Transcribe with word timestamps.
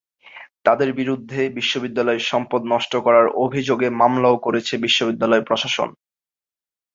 তাঁদের 0.65 0.89
বিরুদ্ধে 0.93 1.41
বিশ্ববিদ্যালয়ের 1.57 2.27
সম্পদ 2.31 2.61
নষ্ট 2.73 2.93
করার 3.05 3.27
অভিযোগে 3.45 3.87
মামলাও 4.01 4.35
করেছে 4.37 4.73
বিশ্ববিদ্যালয় 4.85 5.43
প্রশাসন। 5.47 5.89